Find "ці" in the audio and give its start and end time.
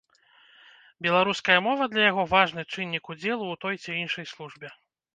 3.83-3.99